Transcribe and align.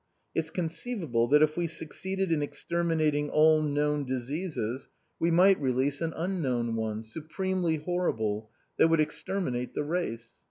It's 0.33 0.49
conceivable 0.49 1.27
that 1.27 1.43
if 1.43 1.55
we 1.55 1.67
succeeded 1.67 2.31
in 2.31 2.41
exterminating 2.41 3.29
all 3.29 3.61
known 3.61 4.03
diseases 4.03 4.87
we 5.19 5.29
might 5.29 5.61
release 5.61 6.01
an 6.01 6.11
unknown 6.15 6.75
one, 6.75 7.03
supremely 7.03 7.75
horrible, 7.75 8.49
that 8.77 8.87
would 8.87 8.99
exterminate 8.99 9.75
the 9.75 9.83
race." 9.83 10.39